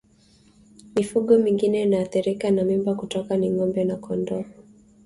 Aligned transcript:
Mifugo 0.95 1.37
mingine 1.37 1.81
inayoathirika 1.81 2.51
na 2.51 2.63
mimba 2.63 2.95
kutoka 2.95 3.37
ni 3.37 3.49
ngombe 3.51 3.83
na 3.83 3.95
kondoo 3.95 4.43